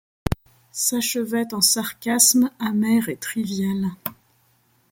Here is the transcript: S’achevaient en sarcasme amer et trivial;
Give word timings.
S’achevaient 0.71 1.53
en 1.53 1.61
sarcasme 1.61 2.49
amer 2.57 3.07
et 3.07 3.17
trivial; 3.17 3.85